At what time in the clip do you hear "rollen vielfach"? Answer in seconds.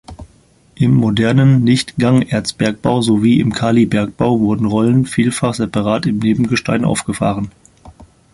4.65-5.53